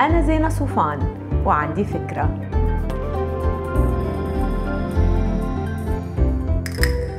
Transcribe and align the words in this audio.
أنا 0.00 0.22
زينة 0.22 0.48
صوفان 0.48 0.98
وعندي 1.44 1.84
فكرة. 1.84 2.28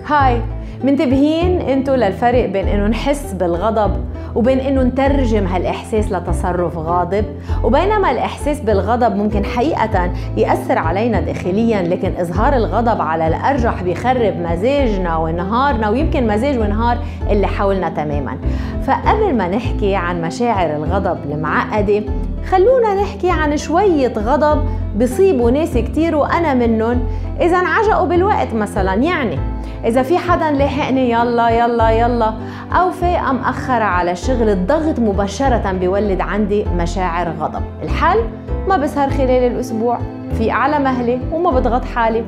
هاي 0.07 0.41
منتبهين 0.83 1.62
انتو 1.62 1.96
للفرق 1.96 2.46
بين 2.46 2.67
انه 2.67 2.88
نحس 2.88 3.33
بالغضب 3.33 4.05
وبين 4.36 4.59
انه 4.59 4.83
نترجم 4.83 5.47
هالإحساس 5.47 6.12
لتصرف 6.12 6.78
غاضب 6.78 7.25
وبينما 7.63 8.12
الإحساس 8.12 8.59
بالغضب 8.59 9.15
ممكن 9.15 9.45
حقيقة 9.45 10.11
يأثر 10.37 10.77
علينا 10.77 11.19
داخليا 11.19 11.81
لكن 11.81 12.11
إظهار 12.19 12.55
الغضب 12.55 13.01
على 13.01 13.27
الأرجح 13.27 13.83
بيخرب 13.83 14.33
مزاجنا 14.37 15.17
ونهارنا 15.17 15.89
ويمكن 15.89 16.27
مزاج 16.27 16.59
ونهار 16.59 16.98
اللي 17.29 17.48
حولنا 17.48 17.89
تماما. 17.89 18.38
فقبل 18.84 19.35
ما 19.35 19.48
نحكي 19.48 19.95
عن 19.95 20.21
مشاعر 20.21 20.75
الغضب 20.75 21.17
المعقدة 21.31 22.03
خلونا 22.50 23.02
نحكي 23.02 23.30
عن 23.30 23.58
شوية 23.58 24.13
غضب 24.18 24.66
بصيبوا 25.00 25.52
ناس 25.52 25.77
كتير 25.77 26.16
وأنا 26.16 26.54
منهم. 26.54 27.04
إذا 27.41 27.58
انعجقوا 27.58 28.08
بالوقت 28.08 28.54
مثلا 28.54 28.94
يعني 28.94 29.40
إذا 29.86 30.02
في 30.02 30.17
حدا 30.17 30.52
لاحقني 30.52 31.12
يلا 31.12 31.50
يلا 31.50 31.90
يلا. 31.90 32.34
أو 32.72 32.91
فايقة 32.91 33.31
مأخرة 33.31 33.84
على 33.84 34.12
الشغل 34.12 34.50
الضغط 34.50 35.00
مباشرة 35.00 35.72
بيولد 35.72 36.22
عندي 36.22 36.66
مشاعر 36.66 37.30
غضب. 37.40 37.62
الحل؟ 37.84 38.20
ما 38.67 38.78
بسهر 38.78 39.09
خلال 39.09 39.52
الأسبوع. 39.52 40.00
في 40.38 40.52
على 40.52 40.80
مهلي 40.80 41.20
وما 41.31 41.52
بضغط 41.52 41.86
حالي. 41.86 42.23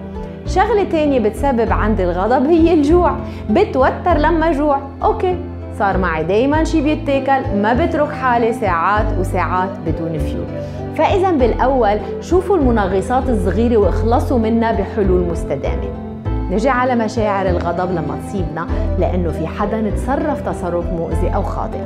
شغلة 0.48 0.84
تانية 0.84 1.20
بتسبب 1.20 1.72
عندي 1.72 2.04
الغضب 2.04 2.46
هي 2.46 2.74
الجوع. 2.74 3.16
بتوتر 3.50 4.18
لما 4.18 4.52
جوع 4.52 4.80
okay. 5.04 5.38
صار 5.80 5.98
معي 5.98 6.24
دايما 6.24 6.64
شي 6.64 6.82
بيتاكل 6.82 7.58
ما 7.58 7.86
بترك 7.86 8.12
حالي 8.12 8.54
ساعات 8.54 9.18
وساعات 9.20 9.70
بدون 9.86 10.18
فيول 10.18 10.46
فإذا 10.96 11.32
بالأول 11.32 12.00
شوفوا 12.22 12.58
المنغصات 12.58 13.30
الصغيرة 13.30 13.78
وإخلصوا 13.78 14.40
منها 14.40 14.72
بحلول 14.72 15.22
مستدامة. 15.22 16.03
نجي 16.54 16.70
على 16.70 16.96
مشاعر 16.96 17.50
الغضب 17.50 17.92
لما 17.92 18.18
تصيبنا 18.28 18.68
لأنه 19.00 19.32
في 19.32 19.48
حدا 19.48 19.90
تصرف 19.90 20.50
تصرف 20.50 20.86
مؤذي 20.86 21.36
أو 21.36 21.44
خاطئ. 21.44 21.80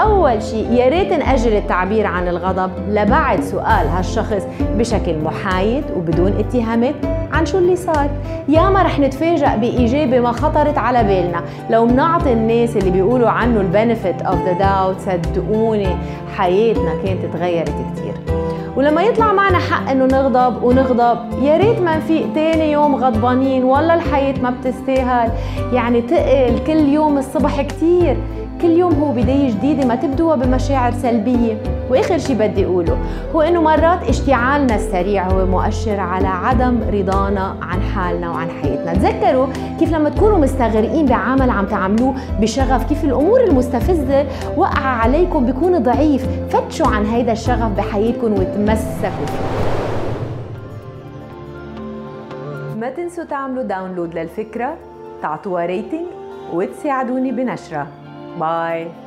أول 0.00 0.42
شيء 0.42 0.72
يا 0.72 0.88
ريت 0.88 1.12
نأجل 1.12 1.56
التعبير 1.56 2.06
عن 2.06 2.28
الغضب 2.28 2.70
لبعد 2.88 3.40
سؤال 3.40 3.88
هالشخص 3.88 4.42
بشكل 4.60 5.18
محايد 5.18 5.84
وبدون 5.96 6.32
اتهامات 6.38 6.94
عن 7.32 7.46
شو 7.46 7.58
اللي 7.58 7.76
صار. 7.76 8.10
يا 8.48 8.70
ما 8.70 8.82
رح 8.82 8.98
نتفاجئ 8.98 9.56
بإجابة 9.56 10.20
ما 10.20 10.32
خطرت 10.32 10.78
على 10.78 11.04
بالنا. 11.04 11.42
لو 11.70 11.86
بنعطي 11.86 12.32
الناس 12.32 12.76
اللي 12.76 12.90
بيقولوا 12.90 13.28
عنه 13.28 13.60
ال 13.60 13.68
benefit 13.68 14.22
of 14.22 14.44
the 14.44 14.52
doubt 14.52 15.00
صدقوني 15.00 15.96
حياتنا 16.36 16.94
كانت 17.04 17.34
تغيرت 17.34 17.68
كتير. 17.68 18.43
ولما 18.76 19.02
يطلع 19.02 19.32
معنا 19.32 19.58
حق 19.58 19.90
إنه 19.90 20.04
نغضب 20.04 20.62
ونغضب 20.62 21.42
يا 21.42 21.56
ريت 21.56 21.80
ما 21.80 21.96
نفيق 21.96 22.26
تاني 22.34 22.72
يوم 22.72 22.94
غضبانين 22.94 23.64
والله 23.64 23.94
الحياة 23.94 24.34
ما 24.42 24.50
بتستاهل. 24.50 25.30
يعني 25.72 26.02
تقل 26.02 26.58
كل 26.66 26.88
يوم 26.88 27.18
الصبح 27.18 27.62
كتير. 27.62 28.16
كل 28.64 28.70
يوم 28.70 28.94
هو 28.94 29.12
بداية 29.12 29.50
جديدة 29.50 29.86
ما 29.86 29.94
تبدوها 29.94 30.36
بمشاعر 30.36 30.92
سلبية. 30.92 31.62
وآخر 31.90 32.18
شي 32.18 32.34
بدي 32.34 32.64
أقوله 32.64 32.98
هو 33.34 33.42
إنه 33.42 33.62
مرات 33.62 34.08
اشتعالنا 34.08 34.74
السريع 34.74 35.28
هو 35.28 35.46
مؤشر 35.46 36.00
على 36.00 36.26
عدم 36.26 36.80
رضانا 36.92 37.56
عن 37.62 37.82
حالنا 37.82 38.30
وعن 38.30 38.48
حياتنا. 38.50 38.94
تذكروا 38.94 39.46
كيف 39.78 39.92
لما 39.92 40.10
تكونوا 40.10 40.38
مستغرقين 40.38 41.06
بعمل 41.06 41.50
عم 41.50 41.66
تعملوه 41.66 42.14
بشغف 42.40 42.84
كيف 42.88 43.04
الأمور 43.04 43.40
المستفزة 43.40 44.26
وقع 44.56 44.80
عليكم 44.80 45.46
بيكون 45.46 45.82
ضعيف. 45.82 46.26
فتشوا 46.50 46.86
عن 46.86 47.06
هيدا 47.06 47.32
الشغف 47.32 47.76
بحياتكم 47.76 48.32
وتمسكوا 48.32 49.26
فيه. 49.26 49.44
ما 52.80 52.90
تنسوا 52.90 53.24
تعملوا 53.24 53.62
download 53.62 54.14
للفكرة 54.14 54.76
تعطوها 55.22 55.66
rating 55.66 56.06
وتساعدوني 56.54 57.32
بنشرها 57.32 57.86
Bye. 58.38 59.03